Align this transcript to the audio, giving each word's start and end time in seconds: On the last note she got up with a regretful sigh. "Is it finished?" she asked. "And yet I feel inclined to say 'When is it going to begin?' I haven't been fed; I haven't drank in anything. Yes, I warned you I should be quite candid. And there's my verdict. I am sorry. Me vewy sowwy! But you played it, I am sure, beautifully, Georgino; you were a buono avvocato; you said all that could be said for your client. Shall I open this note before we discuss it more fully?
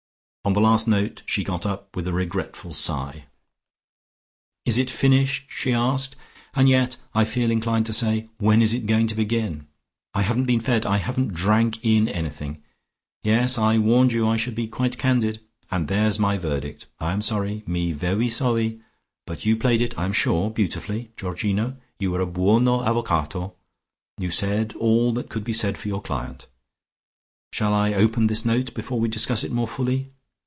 On 0.43 0.53
the 0.53 0.59
last 0.59 0.87
note 0.87 1.21
she 1.27 1.43
got 1.43 1.67
up 1.67 1.95
with 1.95 2.07
a 2.07 2.11
regretful 2.13 2.73
sigh. 2.73 3.25
"Is 4.65 4.79
it 4.79 4.89
finished?" 4.89 5.45
she 5.49 5.71
asked. 5.71 6.15
"And 6.55 6.67
yet 6.67 6.97
I 7.13 7.25
feel 7.25 7.51
inclined 7.51 7.85
to 7.85 7.93
say 7.93 8.27
'When 8.39 8.59
is 8.59 8.73
it 8.73 8.87
going 8.87 9.05
to 9.07 9.15
begin?' 9.15 9.67
I 10.15 10.23
haven't 10.23 10.45
been 10.45 10.59
fed; 10.59 10.83
I 10.83 10.97
haven't 10.97 11.35
drank 11.35 11.77
in 11.85 12.09
anything. 12.09 12.63
Yes, 13.23 13.59
I 13.59 13.77
warned 13.77 14.13
you 14.13 14.27
I 14.27 14.35
should 14.35 14.55
be 14.55 14.65
quite 14.65 14.97
candid. 14.97 15.41
And 15.69 15.87
there's 15.87 16.17
my 16.17 16.39
verdict. 16.39 16.87
I 16.99 17.13
am 17.13 17.21
sorry. 17.21 17.61
Me 17.67 17.93
vewy 17.93 18.27
sowwy! 18.27 18.81
But 19.27 19.45
you 19.45 19.55
played 19.55 19.79
it, 19.79 19.95
I 19.95 20.05
am 20.05 20.11
sure, 20.11 20.49
beautifully, 20.49 21.11
Georgino; 21.17 21.77
you 21.99 22.09
were 22.09 22.19
a 22.19 22.25
buono 22.25 22.79
avvocato; 22.79 23.53
you 24.19 24.31
said 24.31 24.73
all 24.77 25.13
that 25.13 25.29
could 25.29 25.43
be 25.43 25.53
said 25.53 25.77
for 25.77 25.87
your 25.87 26.01
client. 26.01 26.47
Shall 27.53 27.75
I 27.75 27.93
open 27.93 28.25
this 28.25 28.43
note 28.43 28.73
before 28.73 28.99
we 28.99 29.07
discuss 29.07 29.43
it 29.43 29.51
more 29.51 29.67
fully? 29.67 30.11